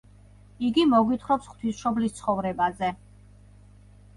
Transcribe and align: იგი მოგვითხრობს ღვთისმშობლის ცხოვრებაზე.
იგი 0.69 0.85
მოგვითხრობს 0.93 1.51
ღვთისმშობლის 1.51 2.17
ცხოვრებაზე. 2.21 2.93